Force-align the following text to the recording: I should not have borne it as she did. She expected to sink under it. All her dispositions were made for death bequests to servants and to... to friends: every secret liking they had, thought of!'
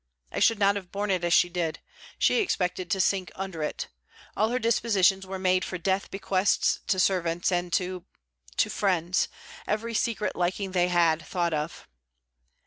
I 0.31 0.39
should 0.39 0.57
not 0.57 0.77
have 0.77 0.91
borne 0.91 1.11
it 1.11 1.23
as 1.23 1.31
she 1.31 1.47
did. 1.47 1.77
She 2.17 2.39
expected 2.39 2.89
to 2.89 2.99
sink 2.99 3.31
under 3.35 3.61
it. 3.61 3.87
All 4.35 4.49
her 4.49 4.57
dispositions 4.57 5.27
were 5.27 5.37
made 5.37 5.63
for 5.63 5.77
death 5.77 6.09
bequests 6.09 6.79
to 6.87 6.99
servants 6.99 7.51
and 7.51 7.71
to... 7.73 8.05
to 8.57 8.69
friends: 8.71 9.27
every 9.67 9.93
secret 9.93 10.35
liking 10.35 10.71
they 10.71 10.87
had, 10.87 11.23
thought 11.23 11.53
of!' 11.53 11.87